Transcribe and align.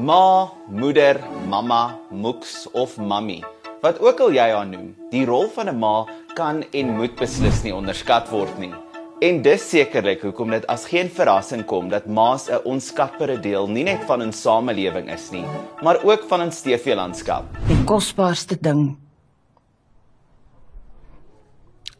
Ma, 0.00 0.48
moeder, 0.72 1.18
mamma, 1.48 1.98
moeks 2.08 2.70
of 2.72 2.96
mammy. 2.96 3.42
Wat 3.82 3.98
ook 4.00 4.20
al 4.24 4.32
jy 4.32 4.46
haar 4.48 4.68
noem, 4.68 4.94
die 5.12 5.26
rol 5.28 5.50
van 5.52 5.68
'n 5.68 5.76
ma 5.76 6.06
kan 6.34 6.62
en 6.72 6.96
moet 6.96 7.16
beslis 7.20 7.62
nie 7.62 7.74
onderskat 7.74 8.30
word 8.30 8.58
nie. 8.58 8.72
En 9.20 9.42
dis 9.42 9.68
sekerlik 9.68 10.22
hoekom 10.22 10.50
dit 10.50 10.66
as 10.66 10.86
geen 10.86 11.10
verrassing 11.10 11.66
kom 11.66 11.90
dat 11.90 12.06
ma's 12.06 12.48
'n 12.48 12.64
onskatbare 12.64 13.40
deel 13.40 13.68
nie 13.68 13.84
net 13.84 14.04
van 14.06 14.22
ons 14.22 14.40
samelewing 14.40 15.10
is 15.10 15.30
nie, 15.30 15.44
maar 15.82 16.02
ook 16.02 16.24
van 16.28 16.40
ons 16.40 16.62
TV-landskap. 16.62 17.44
Die 17.68 17.84
kosbaarste 17.84 18.56
ding 18.60 18.96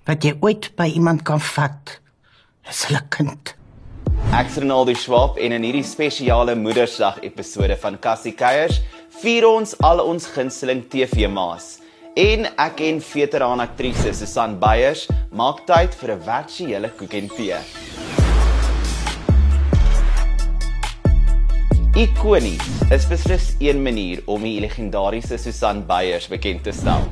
wat 0.07 0.25
jy 0.25 0.37
ooit 0.41 0.73
by 0.77 0.87
iemand 0.87 1.23
kan 1.23 1.41
vat, 1.41 2.01
is 2.69 2.85
hulle 2.85 3.03
kind. 3.09 3.60
Ek 4.31 4.47
is 4.47 4.61
Ronaldo 4.63 4.93
Schwab 4.95 5.41
en 5.43 5.51
in 5.57 5.65
hierdie 5.67 5.83
spesiale 5.83 6.53
Moedersdag 6.55 7.17
episode 7.27 7.75
van 7.83 7.97
Cassie 7.99 8.31
Keiers 8.39 8.77
vier 9.19 9.43
ons 9.49 9.73
al 9.83 9.99
ons 10.05 10.29
gunsteling 10.37 10.85
TV-ma's. 10.93 11.81
En 12.15 12.47
ek 12.47 12.79
en 12.87 13.01
veteraan 13.03 13.59
aktrise 13.65 14.13
Susan 14.15 14.55
Beyers 14.63 15.09
maak 15.35 15.65
tyd 15.67 15.99
vir 15.99 16.15
'n 16.15 16.23
virtuele 16.29 16.91
koek 16.95 17.15
en 17.19 17.29
tee. 17.35 17.59
Ikonies 21.99 22.69
is 22.95 23.11
beslis 23.11 23.57
een 23.59 23.83
manier 23.83 24.23
om 24.27 24.43
die 24.43 24.61
legendariese 24.61 25.39
Susan 25.39 25.83
Beyers 25.83 26.29
bekend 26.29 26.63
te 26.63 26.71
stel. 26.71 27.03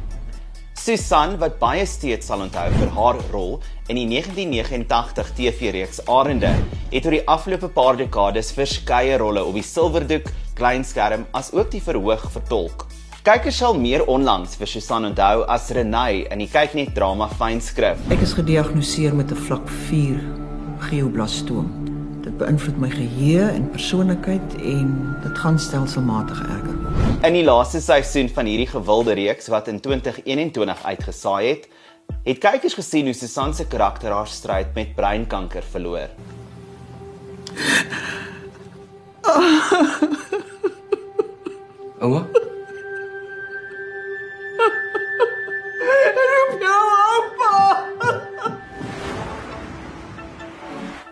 Susan 0.88 1.34
wat 1.36 1.58
baie 1.60 1.82
steeds 1.84 2.30
sal 2.30 2.40
onthou 2.40 2.64
vir 2.72 2.92
haar 2.94 3.18
rol 3.28 3.50
in 3.92 3.98
die 3.98 4.06
1989 4.08 5.32
TV-reeks 5.36 5.98
Arende, 6.08 6.54
het 6.88 7.04
oor 7.04 7.16
die 7.18 7.26
afgelope 7.28 7.68
paar 7.74 7.98
dekades 8.00 8.54
verskeie 8.56 9.18
rolle 9.20 9.42
op 9.44 9.58
die 9.58 9.66
silwerdoek, 9.68 10.30
kleinskerm 10.56 11.26
as 11.36 11.50
ook 11.52 11.68
die 11.74 11.82
verhoog 11.84 12.24
vertolk. 12.32 12.86
Kykers 13.20 13.58
sal 13.60 13.76
meer 13.76 14.06
onlangs 14.08 14.56
vir 14.56 14.72
Susan 14.72 15.10
onthou 15.10 15.44
as 15.44 15.68
Renay 15.76 16.24
in 16.24 16.40
die 16.40 16.48
kyknet 16.48 16.96
drama 16.96 17.28
Fynskrif. 17.36 18.00
Ek 18.08 18.24
is 18.24 18.32
gediagnoseer 18.40 19.12
met 19.12 19.28
'n 19.28 19.44
vlak 19.44 19.68
4 19.68 20.24
glioblastoom. 20.88 21.87
Beïnvloed 22.38 22.76
my 22.78 22.88
geheue 22.92 23.48
en 23.50 23.64
persoonlikheid 23.72 24.54
en 24.62 24.90
dit 25.24 25.38
gaan 25.42 25.58
stelselmatig 25.58 26.38
erger 26.44 26.76
word. 26.84 27.24
In 27.26 27.34
die 27.34 27.42
laaste 27.42 27.80
seisoen 27.82 28.28
van 28.30 28.46
hierdie 28.46 28.68
gewilde 28.70 29.16
reeks 29.18 29.50
wat 29.50 29.66
in 29.72 29.80
2021 29.82 30.84
uitgesaai 30.84 31.48
het, 31.48 31.66
het 32.28 32.38
kykers 32.38 32.78
gesien 32.78 33.10
hoe 33.10 33.16
Susan 33.16 33.54
se 33.54 33.66
karakter 33.66 34.14
haar 34.14 34.30
stryd 34.30 34.74
met 34.78 34.94
breinkanker 34.94 35.66
verloor. 35.66 36.14
Ouma? 41.98 42.47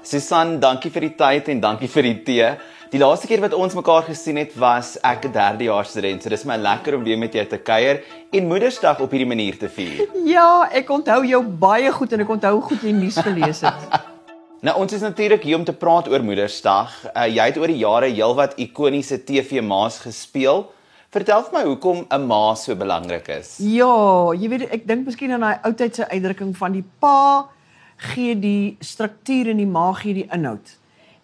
Susan, 0.07 0.61
dankie 0.63 0.91
vir 0.95 1.09
die 1.09 1.15
tyd 1.19 1.49
en 1.51 1.61
dankie 1.65 1.89
vir 1.91 2.07
die 2.07 2.19
tee. 2.23 2.51
Die 2.93 2.99
laaste 3.01 3.27
keer 3.27 3.41
wat 3.43 3.55
ons 3.59 3.75
mekaar 3.75 4.05
gesien 4.07 4.37
het 4.39 4.53
was 4.55 4.93
ek 5.03 5.25
'n 5.27 5.33
derdejaars 5.35 5.91
student. 5.91 6.23
So 6.23 6.31
dis 6.31 6.45
my 6.45 6.57
lekker 6.57 6.95
om 6.95 7.03
weer 7.03 7.19
met 7.19 7.33
jou 7.35 7.45
te 7.45 7.59
kuier 7.59 8.05
en 8.33 8.47
Moedersdag 8.47 9.01
op 9.01 9.11
hierdie 9.11 9.27
manier 9.27 9.59
te 9.59 9.69
vier. 9.69 10.07
Ja, 10.25 10.69
ek 10.71 10.89
onthou 10.91 11.27
jou 11.27 11.43
baie 11.43 11.91
goed 11.91 12.13
en 12.13 12.21
ek 12.21 12.29
onthou 12.29 12.53
hoe 12.53 12.63
goed 12.63 12.83
jy 12.83 12.93
nuus 12.93 13.17
gelees 13.17 13.61
het. 13.61 13.75
Nou 14.63 14.79
ons 14.81 14.93
is 14.93 15.01
natuurlik 15.01 15.43
hier 15.43 15.57
om 15.57 15.65
te 15.65 15.73
praat 15.73 16.09
oor 16.09 16.23
Moedersdag. 16.23 16.91
Uh, 17.15 17.27
jy 17.27 17.45
het 17.45 17.59
oor 17.59 17.67
die 17.67 17.79
jare 17.79 18.07
heelwat 18.07 18.55
ikoniese 18.57 19.25
TV-ma's 19.25 19.99
gespeel. 19.99 20.73
Vertel 21.11 21.43
vir 21.43 21.53
my 21.53 21.65
hoekom 21.65 22.07
'n 22.11 22.27
ma 22.27 22.55
so 22.55 22.75
belangrik 22.75 23.29
is. 23.29 23.59
Ja, 23.59 24.33
jy 24.33 24.49
weet 24.49 24.73
ek 24.73 24.87
dink 24.87 25.07
miskien 25.07 25.33
aan 25.33 25.41
daai 25.41 25.59
oudtydse 25.63 26.09
uitdrukking 26.09 26.57
van 26.57 26.73
die 26.73 26.85
pa 26.99 27.49
gee 27.97 28.35
die 28.39 28.77
struktuur 28.81 29.51
en 29.51 29.57
die 29.57 29.67
ma 29.67 29.93
gee 29.93 30.15
die 30.15 30.29
inhoud. 30.33 30.77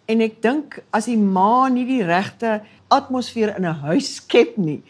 En 0.05 0.21
ek 0.21 0.41
dink 0.43 0.79
as 0.91 1.05
die 1.05 1.17
ma 1.17 1.69
nie 1.69 1.85
die 1.85 2.03
regte 2.03 2.61
atmosfeer 2.89 3.55
in 3.57 3.65
'n 3.65 3.81
huis 3.87 4.15
skep 4.15 4.57
nie 4.57 4.81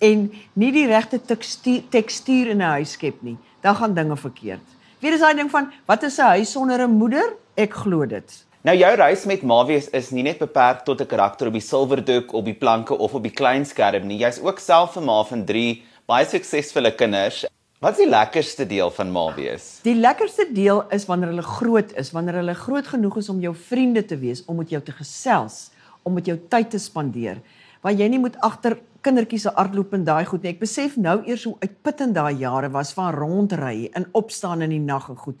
en 0.00 0.30
nie 0.54 0.72
die 0.72 0.86
regte 0.86 1.18
tekstuur, 1.18 1.82
tekstuur 1.90 2.50
in 2.50 2.62
'n 2.62 2.74
huis 2.78 2.92
skep 2.92 3.22
nie, 3.22 3.36
dan 3.62 3.74
gaan 3.74 3.94
dinge 3.94 4.16
verkeerd. 4.16 4.66
Weer 5.00 5.12
is 5.12 5.20
daai 5.20 5.34
ding 5.34 5.50
van 5.50 5.72
wat 5.86 6.02
is 6.02 6.18
'n 6.18 6.34
huis 6.36 6.52
sonder 6.52 6.80
'n 6.82 6.90
moeder? 6.90 7.36
Ek 7.56 7.74
glo 7.74 8.06
dit. 8.06 8.44
Nou 8.62 8.76
jou 8.76 8.94
reis 8.94 9.24
met 9.24 9.42
Mawees 9.42 9.88
is 9.90 10.10
nie 10.10 10.22
net 10.22 10.38
beperk 10.38 10.84
tot 10.84 11.00
'n 11.00 11.06
karakter 11.06 11.46
op 11.46 11.52
die 11.52 11.62
silwerdoek, 11.62 12.32
op 12.32 12.44
die 12.44 12.54
planke 12.54 12.98
of 12.98 13.14
op 13.14 13.22
die 13.22 13.32
klein 13.32 13.64
skerm 13.64 14.06
nie. 14.06 14.18
Jy's 14.18 14.40
ook 14.40 14.58
self 14.58 14.96
'n 14.96 15.04
ma 15.04 15.22
van 15.24 15.44
3 15.44 15.82
baie 16.06 16.26
suksesvolle 16.26 16.94
kinders. 16.94 17.46
Wat 17.78 17.94
is 17.94 18.00
die 18.02 18.10
lekkerste 18.10 18.64
deel 18.66 18.88
van 18.90 19.12
ma 19.14 19.28
wees? 19.36 19.66
Die 19.84 19.94
lekkerste 19.94 20.48
deel 20.50 20.80
is 20.90 21.04
wanneer 21.06 21.30
hulle 21.30 21.44
groot 21.46 21.92
is, 22.00 22.08
wanneer 22.10 22.40
hulle 22.40 22.56
groot 22.58 22.88
genoeg 22.90 23.20
is 23.20 23.28
om 23.30 23.38
jou 23.38 23.52
vriende 23.54 24.02
te 24.02 24.16
wees, 24.18 24.40
om 24.50 24.58
met 24.58 24.72
jou 24.74 24.80
te 24.82 24.94
gesels, 24.96 25.68
om 26.02 26.16
met 26.18 26.26
jou 26.26 26.34
tyd 26.50 26.72
te 26.74 26.80
spandeer. 26.82 27.38
Waar 27.86 27.94
jy 27.94 28.08
nie 28.10 28.18
moet 28.18 28.34
agter 28.42 28.80
kindertjies 29.06 29.46
se 29.46 29.52
hardloop 29.54 29.94
en 29.94 30.08
daai 30.08 30.26
goed 30.26 30.42
nie. 30.42 30.56
Ek 30.56 30.64
besef 30.64 30.96
nou 30.98 31.20
eers 31.22 31.44
hoe 31.46 31.54
uitputtend 31.62 32.18
daai 32.18 32.40
jare 32.40 32.72
was 32.74 32.90
van 32.98 33.14
rondry 33.14 33.86
en 33.94 34.08
opstaan 34.18 34.66
in 34.66 34.74
die 34.74 34.82
nag 34.82 35.06
en 35.14 35.22
goed. 35.22 35.38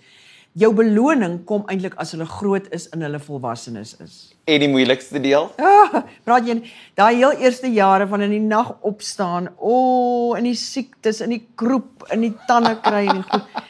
Jou 0.58 0.72
beloning 0.74 1.36
kom 1.46 1.66
eintlik 1.70 1.92
as 2.02 2.10
hulle 2.14 2.26
groot 2.26 2.64
is 2.74 2.88
en 2.94 3.04
hulle 3.04 3.18
volwassenes 3.22 3.92
is. 4.02 4.14
En 4.48 4.58
die 4.58 4.70
moeilikste 4.70 5.20
deel? 5.22 5.44
Ah, 5.62 6.00
praat 6.26 6.48
jy 6.48 6.56
daai 6.98 7.20
heel 7.20 7.44
eerste 7.44 7.68
jare 7.70 8.08
van 8.10 8.24
in 8.26 8.32
die 8.34 8.42
nag 8.42 8.72
opstaan, 8.88 9.50
o, 9.54 9.74
oh, 9.74 10.38
in 10.38 10.48
die 10.48 10.56
siektes, 10.58 11.20
in 11.22 11.36
die 11.36 11.42
kroep, 11.60 12.08
in 12.14 12.24
die 12.26 12.32
tande 12.48 12.72
kry 12.82 13.04
en 13.12 13.22
goed. 13.28 13.60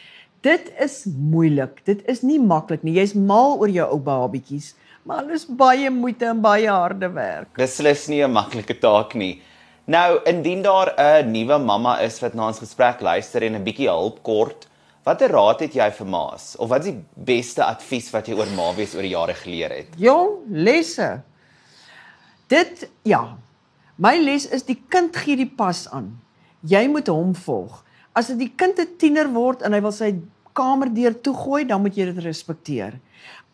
Dit 0.46 0.70
is 0.80 1.02
moeilik. 1.10 1.82
Dit 1.84 2.06
is 2.08 2.22
nie 2.24 2.38
maklik 2.40 2.86
nie. 2.86 2.94
Jy's 2.96 3.12
mal 3.18 3.58
oor 3.58 3.74
jou 3.74 3.88
ou 3.90 4.00
babietjies, 4.06 4.70
maar 5.04 5.24
hulle 5.24 5.36
is 5.36 5.44
baie 5.60 5.90
moeite 5.92 6.30
en 6.30 6.40
baie 6.40 6.70
harde 6.72 7.10
werk. 7.18 7.52
Beslis 7.58 8.06
nie 8.08 8.22
'n 8.24 8.32
maklike 8.32 8.78
taak 8.80 9.14
nie. 9.14 9.42
Nou, 9.84 10.20
indien 10.24 10.62
daar 10.62 10.94
'n 10.96 11.32
nuwe 11.32 11.58
mamma 11.58 11.98
is 12.00 12.20
wat 12.22 12.34
na 12.34 12.46
ons 12.46 12.64
gesprek 12.64 13.02
luister 13.02 13.42
en 13.42 13.56
'n 13.56 13.64
bietjie 13.64 13.90
hulp 13.92 14.22
kort, 14.22 14.68
watter 15.04 15.30
raad 15.30 15.60
het 15.60 15.74
jy 15.74 15.90
vir 15.90 16.06
ma's 16.06 16.54
of 16.58 16.68
wat 16.68 16.84
is 16.84 16.92
die 16.92 17.04
beste 17.14 17.64
advies 17.64 18.10
wat 18.12 18.28
jy 18.28 18.34
oor 18.38 18.50
ma 18.56 18.72
wees 18.76 18.94
oor 18.94 19.02
die 19.02 19.14
jare 19.14 19.34
geleer 19.34 19.70
het? 19.70 19.98
Jong, 19.98 20.40
lesse. 20.50 21.22
Dit 22.48 22.88
ja. 23.08 23.36
My 23.98 24.14
les 24.22 24.46
is 24.54 24.62
die 24.62 24.78
kind 24.88 25.16
gee 25.16 25.36
die 25.36 25.50
pas 25.50 25.88
aan. 25.90 26.12
Jy 26.66 26.86
moet 26.90 27.08
hom 27.10 27.34
volg. 27.34 27.82
As 28.14 28.30
dit 28.30 28.38
die 28.38 28.52
kind 28.56 28.78
'n 28.78 28.96
tiener 28.98 29.28
word 29.32 29.62
en 29.62 29.72
hy 29.72 29.80
wil 29.80 29.92
sy 29.92 30.14
kamerdeur 30.52 31.14
toegooi, 31.22 31.66
dan 31.66 31.82
moet 31.82 31.96
jy 31.96 32.04
dit 32.12 32.24
respekteer. 32.24 32.98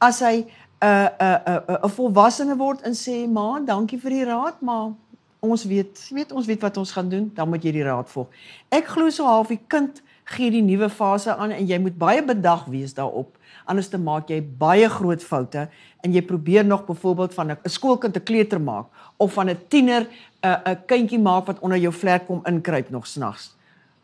As 0.00 0.21
hy 0.21 0.47
'n 0.81 1.09
'n 1.21 1.41
'n 1.47 1.78
'n 1.84 1.91
volwassene 1.97 2.56
word 2.56 2.82
en 2.82 2.93
sê, 2.93 3.28
"Ma, 3.28 3.61
dankie 3.61 3.99
vir 3.99 4.11
die 4.11 4.25
raad, 4.25 4.61
maar 4.61 4.93
ons 5.41 5.65
weet, 5.65 6.09
weet 6.11 6.32
ons 6.32 6.47
weet 6.47 6.62
wat 6.62 6.76
ons 6.76 6.93
gaan 6.93 7.09
doen, 7.09 7.31
dan 7.34 7.49
moet 7.49 7.62
jy 7.62 7.72
die 7.72 7.84
raad 7.84 8.09
volg." 8.09 8.28
Ek 8.71 8.87
glo 8.87 9.11
so 9.11 9.25
half 9.25 9.49
die 9.49 9.61
kind 9.69 10.03
gee 10.24 10.50
die 10.50 10.62
nuwe 10.62 10.88
fase 10.88 11.34
aan 11.36 11.52
en 11.52 11.66
jy 11.66 11.78
moet 11.78 11.96
baie 11.98 12.22
bedag 12.24 12.64
wees 12.72 12.94
daarop. 12.96 13.36
Anders 13.64 13.88
te 13.92 13.98
maak 14.00 14.28
jy 14.32 14.40
baie 14.42 14.88
groot 14.88 15.22
foute 15.22 15.68
en 16.04 16.12
jy 16.12 16.22
probeer 16.22 16.64
nog 16.64 16.84
byvoorbeeld 16.86 17.34
van 17.34 17.50
'n 17.50 17.58
skoolkind 17.68 18.16
'n 18.16 18.24
kleuter 18.24 18.60
maak 18.60 18.86
of 19.16 19.32
van 19.32 19.50
'n 19.50 19.58
tiener 19.68 20.06
'n 20.42 20.70
'n 20.70 20.78
kindjie 20.86 21.20
maak 21.20 21.46
wat 21.46 21.60
onder 21.60 21.78
jou 21.78 21.92
vlek 21.92 22.26
kom 22.26 22.40
inkruip 22.44 22.90
nog 22.90 23.06
snags. 23.06 23.56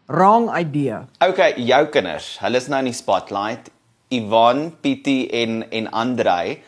Wrong 0.06 0.50
idea. 0.58 1.06
Okay, 1.28 1.54
jou 1.56 1.86
kinders, 1.86 2.38
hulle 2.40 2.56
is 2.56 2.66
nou 2.66 2.78
in 2.78 2.90
die 2.90 2.92
spotlight. 2.92 3.70
Ivan, 4.08 4.72
Pietie 4.80 5.30
en 5.30 5.70
en 5.70 5.90
Andrei. 5.90 6.62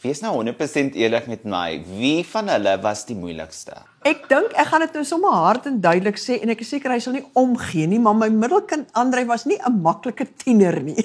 Wees 0.00 0.22
nou 0.24 0.30
100% 0.38 0.94
eerlik 0.96 1.26
met 1.28 1.42
my. 1.44 1.82
Wie 1.84 2.24
van 2.24 2.48
hulle 2.48 2.72
was 2.80 3.02
die 3.04 3.16
moeilikste? 3.18 3.74
Ek 4.08 4.22
dink 4.30 4.54
ek 4.56 4.70
gaan 4.70 4.80
dit 4.86 4.94
nou 4.96 5.02
sommer 5.04 5.34
hard 5.42 5.66
en 5.68 5.76
duidelik 5.84 6.16
sê 6.16 6.38
en 6.40 6.52
ek 6.54 6.62
is 6.64 6.70
seker 6.72 6.94
hy 6.94 7.02
sal 7.04 7.18
nie 7.18 7.26
omgee 7.36 7.84
nie, 7.90 7.98
maar 8.00 8.16
my 8.16 8.30
middelkind 8.32 8.88
Andrei 8.96 9.26
was 9.28 9.44
nie 9.44 9.58
'n 9.60 9.82
maklike 9.84 10.24
tiener 10.40 10.80
nie. 10.80 11.04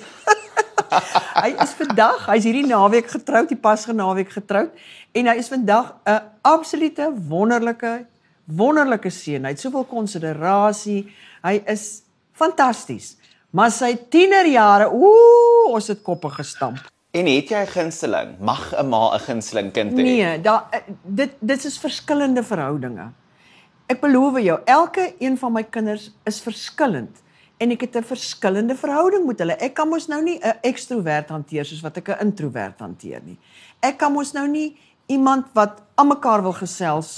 hy 1.44 1.52
is 1.60 1.76
vandag, 1.76 2.24
hy's 2.32 2.48
hierdie 2.48 2.64
naweek 2.64 3.12
getroud, 3.12 3.52
die 3.52 3.60
pas 3.60 3.84
genaweek 3.84 4.32
getroud 4.32 4.72
en 5.12 5.28
hy 5.28 5.36
is 5.44 5.52
vandag 5.52 5.92
'n 6.08 6.22
absolute 6.48 7.12
wonderlike 7.28 8.06
wonderlike 8.48 9.12
seun. 9.12 9.44
Hy 9.44 9.52
het 9.52 9.60
soveel 9.60 9.84
konsiderasie. 9.84 11.12
Hy 11.44 11.64
is 11.68 12.04
fantasties. 12.32 13.18
Maar 13.52 13.72
sy 13.72 13.96
tienerjare, 14.10 14.88
ooh, 14.88 15.74
ons 15.74 15.88
het 15.88 16.02
koppe 16.02 16.30
gestamp. 16.30 16.80
En 17.16 17.28
het 17.32 17.50
jy 17.50 17.62
'n 17.64 17.68
gunsteling? 17.68 18.40
Mag 18.40 18.74
'n 18.76 18.90
ma 18.90 19.16
'n 19.16 19.20
gunsteling 19.20 19.72
kind 19.72 19.92
hê? 19.92 20.04
Nee, 20.04 20.42
da 20.42 20.68
dit 21.04 21.32
dit 21.40 21.66
is 21.66 21.78
verskillende 21.78 22.44
verhoudinge. 22.44 23.12
Ek 23.88 24.00
beloof 24.02 24.40
jou, 24.40 24.60
elke 24.66 25.14
een 25.20 25.38
van 25.38 25.52
my 25.52 25.64
kinders 25.64 26.12
is 26.24 26.42
verskillend 26.42 27.24
en 27.58 27.72
ek 27.72 27.82
het 27.82 27.96
'n 27.96 28.04
verskillende 28.04 28.76
verhouding 28.76 29.26
met 29.26 29.40
hulle. 29.40 29.56
Ek 29.56 29.74
kan 29.74 29.90
mos 29.90 30.08
nou 30.08 30.24
nie 30.24 30.40
'n 30.40 30.58
ekstrovert 30.62 31.30
hanteer 31.30 31.66
soos 31.66 31.82
wat 31.82 31.98
ek 31.98 32.10
'n 32.10 32.26
introvert 32.26 32.80
hanteer 32.80 33.22
nie. 33.24 33.38
Ek 33.80 33.98
kan 33.98 34.12
mos 34.12 34.32
nou 34.32 34.48
nie 34.48 34.78
iemand 35.06 35.46
wat 35.54 35.82
aan 35.96 36.08
mekaar 36.08 36.42
wil 36.42 36.54
gesels 36.54 37.18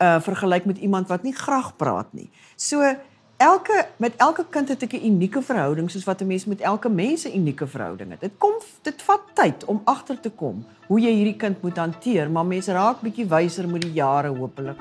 uh 0.00 0.20
vergelyk 0.28 0.64
met 0.64 0.78
iemand 0.78 1.08
wat 1.08 1.22
nie 1.22 1.34
graag 1.34 1.76
praat 1.76 2.12
nie. 2.12 2.30
So 2.56 2.96
elke 3.38 3.86
met 3.96 4.12
elke 4.16 4.44
kind 4.50 4.68
het 4.68 4.82
ek 4.82 4.92
'n 4.92 5.06
unieke 5.06 5.42
verhouding 5.42 5.90
soos 5.90 6.04
wat 6.04 6.20
'n 6.20 6.26
mens 6.26 6.44
met 6.44 6.60
elke 6.60 6.88
mens 6.88 7.24
'n 7.24 7.36
unieke 7.36 7.66
verhouding 7.66 8.10
het. 8.10 8.20
Dit 8.20 8.32
kom 8.38 8.54
dit 8.82 9.02
vat 9.02 9.20
tyd 9.34 9.64
om 9.64 9.80
agter 9.84 10.20
te 10.20 10.30
kom 10.30 10.66
hoe 10.86 11.00
jy 11.00 11.10
hierdie 11.10 11.36
kind 11.36 11.62
moet 11.62 11.76
hanteer, 11.76 12.30
maar 12.30 12.46
mense 12.46 12.72
raak 12.72 13.00
bietjie 13.00 13.26
wyser 13.26 13.68
met 13.68 13.82
die 13.82 13.92
jare 13.92 14.28
hopelik. 14.28 14.76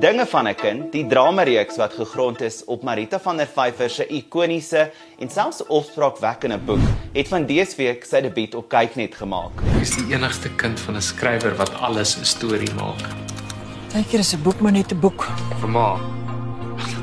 Dinge 0.00 0.26
van 0.26 0.48
'n 0.48 0.54
kind, 0.54 0.92
die 0.92 1.06
dramareeks 1.06 1.76
wat 1.76 1.92
gegrond 1.92 2.40
is 2.40 2.64
op 2.64 2.82
Marita 2.82 3.18
van 3.18 3.36
der 3.36 3.46
Vyver 3.46 3.90
se 3.90 4.06
ikoniese 4.06 4.90
en 5.18 5.30
selfs 5.30 5.66
opspraakwekkende 5.66 6.58
boek, 6.58 6.80
het 7.12 7.28
van 7.28 7.46
dese 7.46 7.76
week 7.76 8.04
sy 8.04 8.20
debuut 8.20 8.54
op 8.54 8.68
Kyknet 8.68 9.14
gemaak. 9.14 9.52
Ek 9.74 9.80
is 9.80 9.96
die 9.96 10.14
enigste 10.14 10.48
kind 10.54 10.80
van 10.80 10.94
'n 10.96 11.02
skrywer 11.02 11.56
wat 11.56 11.74
alles 11.80 12.16
'n 12.16 12.24
storie 12.24 12.74
maak. 12.74 13.27
Partykeer 13.88 14.20
is 14.20 14.34
'n 14.34 14.42
boek 14.42 14.60
maar 14.60 14.72
net 14.72 14.92
'n 14.92 15.00
boek. 15.00 15.24
Vir 15.60 15.68
ma, 15.68 15.96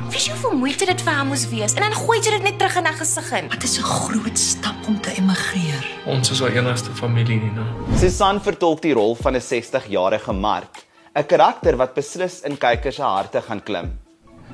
Wys 0.10 0.30
hoe 0.30 0.38
veel 0.38 0.58
moeite 0.58 0.86
dit 0.86 1.02
vir 1.02 1.14
haar 1.14 1.26
moes 1.26 1.50
wees 1.50 1.74
en 1.74 1.82
dan 1.82 1.94
gooi 1.94 2.20
jy 2.20 2.32
dit 2.32 2.44
net 2.44 2.58
terug 2.58 2.76
in 2.76 2.86
haar 2.86 2.94
gesig 2.94 3.32
in. 3.32 3.50
Dit 3.50 3.64
is 3.64 3.78
'n 3.80 3.84
groot 3.84 4.38
stap 4.38 4.88
om 4.88 5.02
te 5.02 5.12
emigreer. 5.18 5.84
ons 6.06 6.32
is 6.32 6.40
haar 6.40 6.56
enigste 6.56 6.92
familie, 6.92 7.40
Nina. 7.40 7.66
Susan 7.98 8.42
vertolk 8.42 8.82
die 8.82 8.94
rol 8.94 9.16
van 9.16 9.36
'n 9.36 9.42
60-jarige 9.42 10.34
Mart, 10.34 10.86
'n 11.16 11.26
karakter 11.26 11.76
wat 11.76 11.94
beslis 11.96 12.42
in 12.42 12.58
kykers 12.58 12.96
se 12.96 13.02
harte 13.02 13.42
gaan 13.42 13.64
klim. 13.64 14.05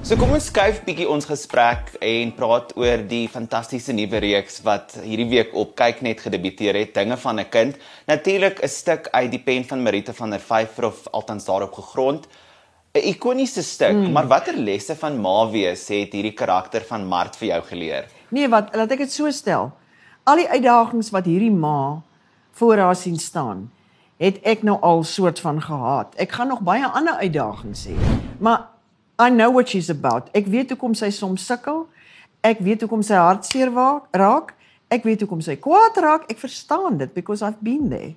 So 0.01 0.17
kom 0.17 0.31
ons 0.33 0.47
skuif 0.49 0.79
bietjie 0.81 1.05
ons 1.05 1.27
gesprek 1.29 1.91
en 2.01 2.31
praat 2.33 2.71
oor 2.73 3.03
die 3.05 3.27
fantastiese 3.29 3.93
nuwe 3.93 4.17
reeks 4.23 4.55
wat 4.65 4.95
hierdie 5.03 5.27
week 5.29 5.51
op 5.53 5.75
Kyknet 5.77 6.23
gedebuteer 6.23 6.79
het, 6.79 6.95
Dinge 6.95 7.17
van 7.21 7.39
'n 7.39 7.45
kind. 7.49 7.77
Natuurlik 8.07 8.63
'n 8.63 8.67
stuk 8.67 9.07
uit 9.13 9.29
die 9.31 9.39
pen 9.39 9.63
van 9.63 9.83
Marita 9.83 10.11
van 10.13 10.31
der 10.31 10.39
Vyver 10.39 10.85
of 10.85 11.07
althans 11.11 11.45
daarop 11.45 11.73
gegrond. 11.73 12.27
'n 12.95 13.07
Ikoniese 13.13 13.61
stuk, 13.61 13.93
mm. 13.93 14.11
maar 14.11 14.27
watter 14.27 14.57
lesse 14.57 14.95
van 14.95 15.21
ma 15.21 15.49
wees 15.51 15.87
het 15.87 16.13
hierdie 16.13 16.33
karakter 16.33 16.81
van 16.81 17.05
Mart 17.05 17.35
vir 17.35 17.47
jou 17.47 17.61
geleer? 17.61 18.05
Nee, 18.29 18.49
wat 18.49 18.75
laat 18.75 18.91
ek 18.91 18.97
dit 18.97 19.11
so 19.11 19.29
stel. 19.29 19.71
Al 20.23 20.35
die 20.35 20.49
uitdagings 20.49 21.11
wat 21.11 21.25
hierdie 21.25 21.51
ma 21.51 22.01
voor 22.51 22.77
haar 22.77 22.95
sien 22.95 23.19
staan, 23.19 23.71
het 24.17 24.39
ek 24.43 24.63
nou 24.63 24.79
al 24.81 25.03
soort 25.03 25.39
van 25.39 25.61
gehad. 25.61 26.15
Ek 26.17 26.31
gaan 26.31 26.47
nog 26.47 26.59
baie 26.59 26.85
ander 26.85 27.13
uitdagings 27.13 27.85
hê. 27.85 27.95
Maar 28.39 28.80
I 29.21 29.29
know 29.29 29.51
what 29.51 29.69
she's 29.69 29.89
about. 29.93 30.31
Ek 30.33 30.47
weet 30.49 30.71
hoekom 30.73 30.95
sy 30.97 31.11
soms 31.13 31.43
sukkel. 31.45 31.83
Ek 32.41 32.57
weet 32.65 32.81
hoekom 32.81 33.03
sy 33.05 33.19
hartseer 33.21 33.69
raak. 33.69 34.55
Ek 34.89 35.05
weet 35.05 35.21
hoekom 35.21 35.43
sy 35.45 35.59
kwaad 35.61 35.99
raak. 36.01 36.25
Ek 36.33 36.41
verstaan 36.41 36.97
dit 36.97 37.13
because 37.13 37.45
I've 37.45 37.61
been 37.61 37.91
there. 37.93 38.15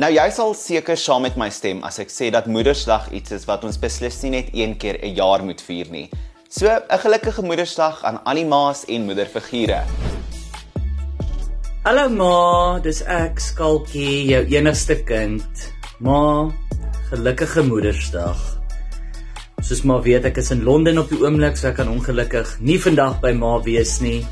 Nou 0.00 0.08
jy 0.08 0.24
sal 0.32 0.54
seker 0.56 0.96
saam 0.96 1.26
met 1.26 1.36
my 1.36 1.50
stem 1.52 1.84
as 1.84 2.00
ek 2.00 2.08
sê 2.08 2.30
dat 2.32 2.48
Moedersdag 2.48 3.10
iets 3.12 3.36
is 3.36 3.44
wat 3.44 3.66
ons 3.68 3.76
beslis 3.76 4.22
nie 4.24 4.32
net 4.38 4.48
een 4.56 4.72
keer 4.80 4.96
'n 5.04 5.12
jaar 5.20 5.44
moet 5.44 5.60
vier 5.60 5.90
nie. 5.92 6.08
So 6.48 6.64
'n 6.64 6.98
gelukkige 7.04 7.44
Moedersdag 7.44 8.04
aan 8.04 8.24
al 8.24 8.40
die 8.40 8.48
ma's 8.48 8.86
en 8.88 9.04
moederfigure. 9.04 9.84
Hallo 11.84 12.08
ma, 12.08 12.78
dis 12.80 13.02
ek 13.02 13.38
Skalkie, 13.38 14.24
jou 14.32 14.44
enigste 14.48 14.96
kind. 15.04 15.72
Ma, 16.00 16.48
gelukkige 17.10 17.62
Moedersdag. 17.62 18.57
Soos 19.68 19.82
ma 19.84 19.98
weet, 20.00 20.24
ek 20.24 20.38
is 20.40 20.48
in 20.54 20.62
Londen 20.64 20.96
op 20.96 21.10
die 21.12 21.18
oomblik, 21.20 21.58
so 21.60 21.68
ek 21.68 21.74
kan 21.76 21.90
ongelukkig 21.92 22.54
nie 22.64 22.78
vandag 22.80 23.18
by 23.20 23.34
ma 23.36 23.50
wees 23.66 23.98
nie. 24.00 24.22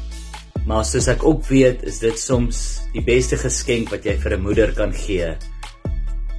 Maar 0.64 0.86
soos 0.88 1.10
ek 1.12 1.26
ook 1.28 1.42
weet, 1.50 1.82
is 1.84 1.98
dit 2.00 2.16
soms 2.16 2.60
die 2.94 3.02
beste 3.04 3.36
geskenk 3.36 3.92
wat 3.92 4.08
jy 4.08 4.14
vir 4.16 4.32
'n 4.38 4.40
moeder 4.46 4.72
kan 4.72 4.96
gee. 4.96 5.36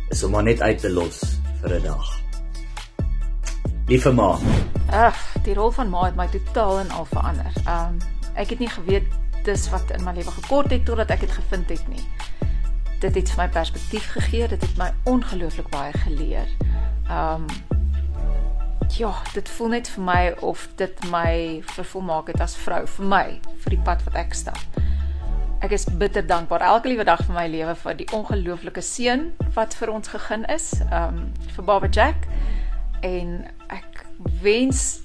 Is 0.10 0.24
om 0.24 0.34
haar 0.34 0.50
net 0.50 0.66
uit 0.66 0.82
te 0.82 0.90
los 0.90 1.22
vir 1.62 1.78
'n 1.78 1.84
dag. 1.84 2.10
Liewe 3.88 4.12
ma, 4.14 4.40
Ag, 4.90 5.16
die 5.44 5.54
rol 5.54 5.72
van 5.72 5.90
ma 5.90 6.06
het 6.06 6.16
my 6.16 6.28
totaal 6.28 6.80
en 6.80 6.90
al 6.90 7.06
verander. 7.06 7.54
Um 7.70 8.02
ek 8.34 8.50
het 8.50 8.60
nie 8.60 8.70
geweet 8.70 9.06
dis 9.44 9.70
wat 9.70 9.92
in 9.92 10.04
my 10.04 10.14
lewe 10.14 10.32
gekort 10.32 10.72
het 10.72 10.86
totdat 10.86 11.12
ek 11.12 11.20
dit 11.20 11.32
gevind 11.32 11.70
het 11.70 11.88
nie. 11.88 12.06
Dit 13.00 13.16
het 13.16 13.30
vir 13.30 13.44
my 13.46 13.50
perspektief 13.50 14.10
gegee, 14.12 14.48
dit 14.48 14.62
het 14.62 14.78
my 14.78 14.94
ongelooflik 15.06 15.70
baie 15.70 15.94
geleer. 15.94 16.50
Um 17.12 17.46
ja, 18.96 19.12
dit 19.34 19.50
voel 19.50 19.68
net 19.76 19.90
vir 19.90 20.04
my 20.04 20.22
of 20.46 20.68
dit 20.80 21.08
my 21.12 21.62
vervolmaak 21.76 22.32
het 22.32 22.42
as 22.42 22.56
vrou 22.60 22.84
vir 22.98 23.10
my, 23.10 23.26
vir 23.64 23.76
die 23.76 23.82
pad 23.86 24.04
wat 24.08 24.18
ek 24.20 24.38
stap. 24.38 24.80
Ek 25.66 25.74
is 25.74 25.88
bitter 26.00 26.26
dankbaar 26.26 26.62
elke 26.62 26.92
liewe 26.92 27.06
dag 27.08 27.24
van 27.26 27.36
my 27.40 27.48
lewe 27.50 27.74
vir 27.82 27.98
die 27.98 28.08
ongelooflike 28.14 28.82
seën 28.86 29.28
wat 29.56 29.74
vir 29.80 29.92
ons 29.94 30.12
gegee 30.14 30.46
is, 30.54 30.70
um 30.94 31.28
vir 31.56 31.66
Baba 31.66 31.90
Jack 31.90 32.28
en 33.06 33.40
ek 33.74 34.06
wens 34.42 35.02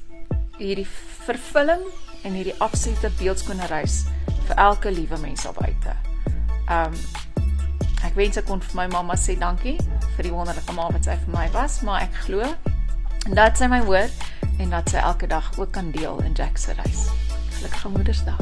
hierdie 0.58 0.88
vervulling 1.26 1.82
en 2.22 2.36
hierdie 2.36 2.56
absolute 2.64 3.10
beeldskone 3.18 3.66
reis 3.72 4.02
vir 4.48 4.58
elke 4.60 4.92
liewe 4.92 5.18
mens 5.24 5.46
daar 5.46 5.56
buite. 5.58 5.96
Um 6.68 6.96
ek 8.02 8.16
wens 8.18 8.36
ek 8.38 8.48
kon 8.50 8.60
vir 8.60 8.76
my 8.76 8.86
mamma 8.92 9.16
sê 9.16 9.36
dankie 9.38 9.78
vir 10.16 10.26
die 10.26 10.34
wonderlike 10.34 10.74
ma 10.76 10.88
wat 10.92 11.08
sy 11.08 11.16
vir 11.24 11.34
my 11.34 11.48
was, 11.56 11.80
maar 11.86 12.04
ek 12.04 12.24
glo 12.26 12.44
dat 13.30 13.54
sy 13.58 13.68
my 13.70 13.78
hoor 13.86 14.08
en 14.58 14.72
dat 14.72 14.88
sy 14.90 14.98
elke 14.98 15.28
dag 15.30 15.52
ook 15.58 15.70
kan 15.70 15.90
deel 15.94 16.18
in 16.26 16.32
Jack 16.34 16.56
se 16.58 16.72
reis. 16.72 17.06
Gelukkige 17.50 17.88
Moedersdag. 17.88 18.40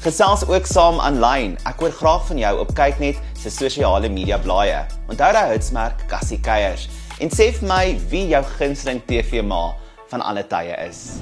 Gesels 0.00 0.46
ook 0.48 0.66
saam 0.66 1.00
aanlyn. 1.00 1.58
Ek 1.68 1.82
hoor 1.84 1.92
graag 1.92 2.24
van 2.30 2.40
jou 2.40 2.54
op 2.62 2.72
Kyknet 2.74 3.20
se 3.36 3.52
sosiale 3.52 4.08
media 4.08 4.38
blaaie. 4.40 4.86
Onthou 5.12 5.32
daai 5.36 5.52
hitsmerk 5.52 6.06
Cassie 6.08 6.40
Keiers 6.40 6.88
en 7.20 7.28
sê 7.28 7.50
vir 7.52 7.68
my 7.68 7.84
wie 8.08 8.30
jou 8.32 8.40
gunsteling 8.56 9.04
TV-ma 9.04 9.66
van 10.08 10.24
alle 10.24 10.46
tye 10.48 10.72
is. 10.88 11.20